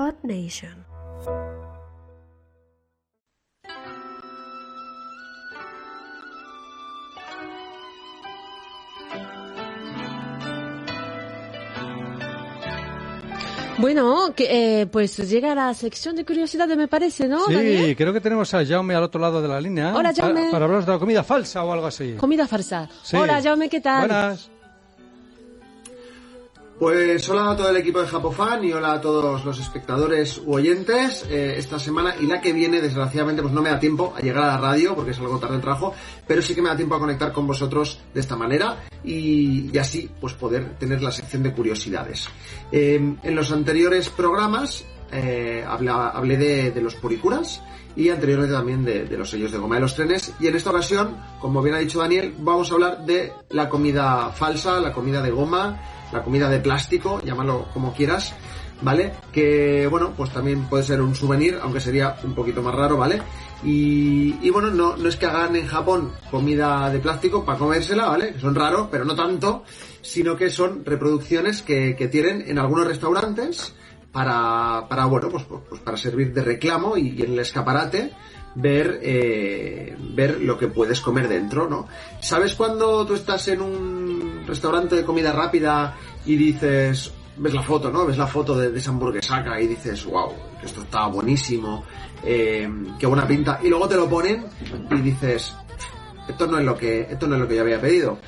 [0.00, 0.86] Odd Nation.
[13.78, 17.46] Bueno, que, eh, pues llega la sección de curiosidades, me parece, ¿no?
[17.46, 17.96] Sí, Daniel?
[17.96, 19.94] creo que tenemos a Jaume al otro lado de la línea.
[19.96, 20.50] Hola, pa- Jaume.
[20.50, 22.12] Para, hablaros de la comida falsa o algo así.
[22.18, 22.88] Comida farsa.
[23.02, 23.16] Sí.
[23.16, 24.00] Hola, Jaume, ¿qué tal?
[24.00, 24.50] Buenas.
[26.80, 30.54] Pues hola a todo el equipo de Japofan y hola a todos los espectadores u
[30.54, 31.26] oyentes.
[31.28, 34.44] Eh, esta semana y la que viene, desgraciadamente, pues no me da tiempo a llegar
[34.44, 35.92] a la radio porque es algo tarde el trabajo,
[36.26, 39.76] pero sí que me da tiempo a conectar con vosotros de esta manera y, y
[39.76, 42.30] así pues poder tener la sección de curiosidades.
[42.72, 47.62] Eh, en los anteriores programas eh, hablé de, los puricuras
[47.96, 51.16] y anteriormente también de, los sellos de goma de los trenes y en esta ocasión,
[51.40, 55.30] como bien ha dicho Daniel, vamos a hablar de la comida falsa, la comida de
[55.30, 55.80] goma,
[56.12, 58.34] la comida de plástico, llámalo como quieras,
[58.82, 59.12] ¿vale?
[59.32, 63.20] Que, bueno, pues también puede ser un souvenir, aunque sería un poquito más raro, ¿vale?
[63.62, 68.38] Y, bueno, no, no es que hagan en Japón comida de plástico para comérsela, ¿vale?
[68.40, 69.64] Son raros, pero no tanto,
[70.00, 73.74] sino que son reproducciones que tienen en algunos restaurantes
[74.12, 78.12] para, para bueno, pues, pues, pues para servir de reclamo y, en el escaparate
[78.54, 81.86] ver, eh, ver lo que puedes comer dentro, ¿no?
[82.20, 87.90] ¿Sabes cuando tú estás en un restaurante de comida rápida y dices, ves la foto,
[87.90, 88.04] ¿no?
[88.06, 91.84] Ves la foto de, de esa hamburguesaca y dices, wow, esto está buenísimo,
[92.24, 94.46] eh, qué buena pinta, y luego te lo ponen
[94.90, 95.54] y dices,
[96.28, 98.18] esto no es lo que, esto no es lo que yo había pedido.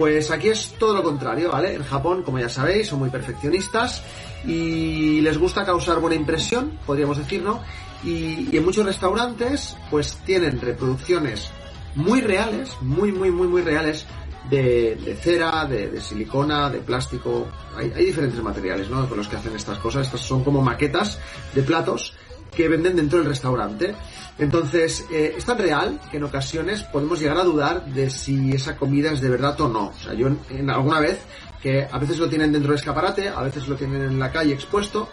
[0.00, 1.74] Pues aquí es todo lo contrario, ¿vale?
[1.74, 4.02] En Japón, como ya sabéis, son muy perfeccionistas
[4.46, 7.60] y les gusta causar buena impresión, podríamos decir, ¿no?
[8.02, 11.50] Y, y en muchos restaurantes, pues tienen reproducciones
[11.96, 14.06] muy reales, muy, muy, muy, muy reales
[14.48, 17.48] de, cera, de, de silicona, de plástico.
[17.76, 19.06] Hay, hay diferentes materiales, ¿no?
[19.06, 20.06] Con los que hacen estas cosas.
[20.06, 21.18] Estas son como maquetas
[21.54, 22.14] de platos
[22.60, 23.94] que venden dentro del restaurante.
[24.38, 28.76] Entonces, eh, es tan real que en ocasiones podemos llegar a dudar de si esa
[28.76, 29.88] comida es de verdad o no.
[29.88, 31.20] O sea, yo en, alguna vez,
[31.62, 34.52] que a veces lo tienen dentro del escaparate, a veces lo tienen en la calle
[34.52, 35.08] expuesto,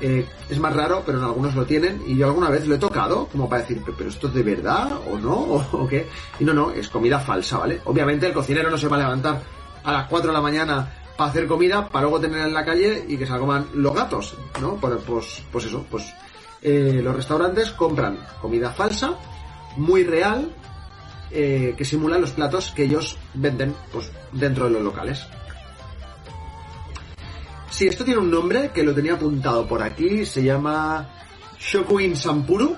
[0.00, 2.78] eh, es más raro, pero en algunos lo tienen, y yo alguna vez lo he
[2.78, 6.08] tocado, como para decir, pero esto es de verdad o no, o, o qué.
[6.38, 7.80] Y no, no, es comida falsa, ¿vale?
[7.84, 9.40] Obviamente el cocinero no se va a levantar
[9.84, 13.04] a las 4 de la mañana para hacer comida, para luego tenerla en la calle
[13.08, 14.76] y que se la coman los gatos, ¿no?
[14.76, 16.04] Pues, pues, pues eso, pues
[16.62, 19.16] eh, los restaurantes compran comida falsa,
[19.76, 20.50] muy real,
[21.30, 25.26] eh, que simula los platos que ellos venden pues, dentro de los locales.
[27.70, 31.08] Sí, esto tiene un nombre que lo tenía apuntado por aquí, se llama
[31.58, 32.74] Shokuin Sampuru,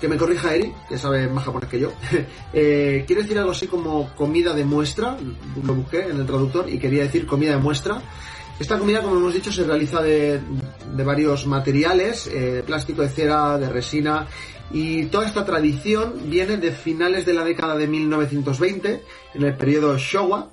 [0.00, 1.92] que me corrija Eri, que sabe más japonés que yo.
[2.52, 5.16] eh, quiere decir algo así como comida de muestra,
[5.62, 8.02] lo busqué en el traductor y quería decir comida de muestra.
[8.60, 10.38] Esta comida, como hemos dicho, se realiza de,
[11.02, 14.26] varios materiales, eh, plástico, de cera, de resina,
[14.70, 19.96] y toda esta tradición viene de finales de la década de 1920, en el periodo
[19.96, 20.50] Showa,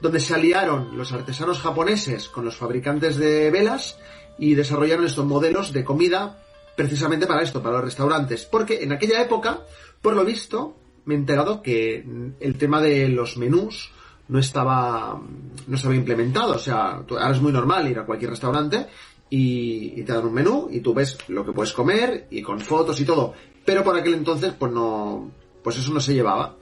[0.00, 3.98] donde se aliaron los artesanos japoneses con los fabricantes de velas
[4.38, 6.42] y desarrollaron estos modelos de comida
[6.74, 8.46] precisamente para esto, para los restaurantes.
[8.46, 9.60] Porque en aquella época,
[10.00, 12.02] por lo visto, me he enterado que
[12.40, 13.92] el tema de los menús
[14.28, 15.20] no estaba,
[15.66, 16.54] no estaba implementado.
[16.54, 18.86] O sea, ahora es muy normal ir a cualquier restaurante
[19.30, 22.60] y, y te dan un menú y tú ves lo que puedes comer y con
[22.60, 23.34] fotos y todo.
[23.64, 25.30] Pero por aquel entonces, pues no,
[25.62, 26.56] pues eso no se llevaba.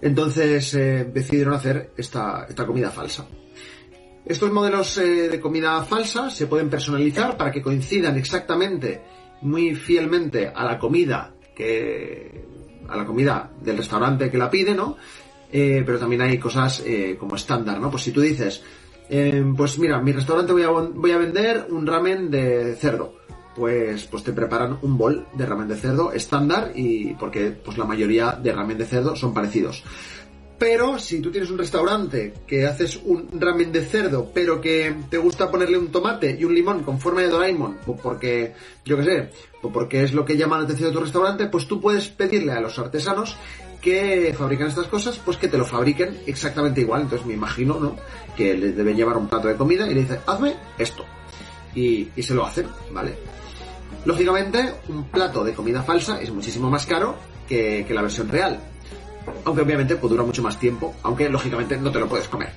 [0.00, 3.26] Entonces eh, decidieron hacer esta, esta comida falsa.
[4.24, 9.02] Estos modelos eh, de comida falsa se pueden personalizar para que coincidan exactamente,
[9.42, 12.44] muy fielmente a la comida que
[12.88, 14.96] a la comida del restaurante que la pide, ¿no?
[15.52, 17.90] Eh, pero también hay cosas eh, como estándar, ¿no?
[17.90, 18.62] Pues si tú dices,
[19.08, 23.14] eh, pues mira, mi restaurante voy a, voy a vender un ramen de cerdo,
[23.56, 27.84] pues, pues te preparan un bol de ramen de cerdo estándar y porque pues la
[27.84, 29.82] mayoría de ramen de cerdo son parecidos.
[30.60, 35.16] Pero si tú tienes un restaurante que haces un ramen de cerdo, pero que te
[35.16, 38.52] gusta ponerle un tomate y un limón con forma de Doraemon, pues porque,
[38.84, 39.30] yo qué sé,
[39.62, 42.52] pues porque es lo que llama la atención de tu restaurante, pues tú puedes pedirle
[42.52, 43.38] a los artesanos
[43.80, 47.00] que fabrican estas cosas, pues que te lo fabriquen exactamente igual.
[47.00, 47.96] Entonces me imagino, ¿no?
[48.36, 51.06] Que le deben llevar un plato de comida y le dice, hazme esto.
[51.74, 53.14] Y, se lo hacen, ¿vale?
[54.04, 57.16] Lógicamente, un plato de comida falsa es muchísimo más caro
[57.48, 58.60] que la versión real.
[59.44, 62.50] Aunque obviamente pues, dura mucho más tiempo, aunque lógicamente no te lo puedes comer.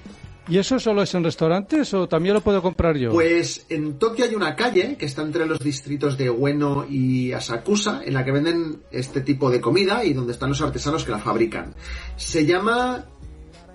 [0.47, 3.11] ¿Y eso solo es en restaurantes o también lo puedo comprar yo?
[3.11, 8.01] Pues en Tokio hay una calle que está entre los distritos de Ueno y Asakusa
[8.03, 11.19] en la que venden este tipo de comida y donde están los artesanos que la
[11.19, 11.73] fabrican.
[12.17, 13.05] Se llama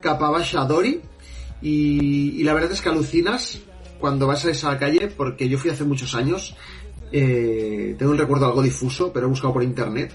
[0.00, 1.00] Kapabasha Dori
[1.62, 3.60] y, y la verdad es que alucinas
[3.98, 6.54] cuando vas a esa calle porque yo fui hace muchos años
[7.10, 10.12] Eh, tengo un recuerdo algo difuso, pero he buscado por internet.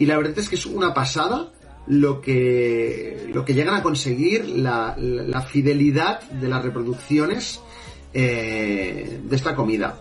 [0.00, 1.51] Y la verdad es que es una pasada
[1.86, 7.60] lo que, lo que llegan a conseguir, la, la fidelidad de las reproducciones
[8.14, 9.98] eh, de esta comida.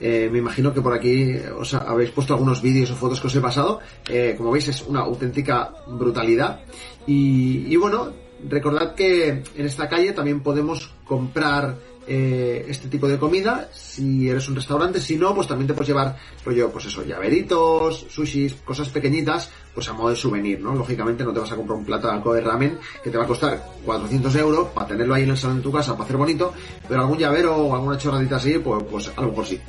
[0.00, 3.34] Eh, me imagino que por aquí os habéis puesto algunos vídeos o fotos que os
[3.34, 3.80] he pasado.
[4.08, 6.60] Eh, como veis es una auténtica brutalidad.
[7.06, 8.12] Y, bueno,
[8.48, 11.76] recordad que en esta calle también podemos comprar
[12.08, 15.00] eh, este tipo de comida si eres un restaurante.
[15.00, 19.88] Si no, pues también te puedes llevar, rollo, pues eso, llaveritos, sushis, cosas pequeñitas, pues
[19.88, 20.74] a modo de souvenir, ¿no?
[20.74, 23.62] Lógicamente no te vas a comprar un plato de ramen que te va a costar
[23.84, 26.52] 400 euros para tenerlo ahí en el salón de tu casa para hacer bonito,
[26.88, 29.60] pero algún llavero o alguna chorradita así, pues, pues a lo mejor sí.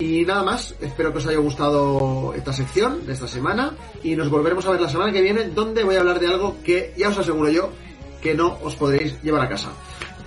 [0.00, 4.30] Y nada más, espero que os haya gustado esta sección de esta semana y nos
[4.30, 7.08] volveremos a ver la semana que viene donde voy a hablar de algo que ya
[7.08, 7.70] os aseguro yo
[8.22, 9.70] que no os podréis llevar a casa.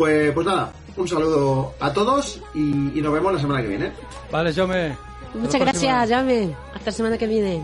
[0.02, 3.92] Pues, pues nada, un saludo a todos y, y nos vemos la semana que viene.
[4.32, 4.98] Vale, Jaume.
[5.36, 6.56] Muchas gracias, Jaume.
[6.74, 7.62] Hasta la semana que viene.